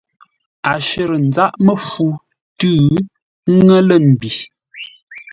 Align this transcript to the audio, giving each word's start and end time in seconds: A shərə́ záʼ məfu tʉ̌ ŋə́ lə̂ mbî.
A 0.71 0.73
shərə́ 0.87 1.21
záʼ 1.35 1.53
məfu 1.65 2.05
tʉ̌ 2.59 2.71
ŋə́ 3.65 3.79
lə̂ 3.87 3.97
mbî. 4.11 4.31